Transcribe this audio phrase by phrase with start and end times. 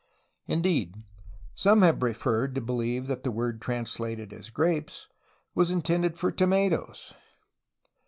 [0.47, 1.03] Indeed,
[1.53, 5.05] some have preferred to be heve that the word translated as ^^grapes''
[5.53, 7.13] was intended for' 'tomatoes.''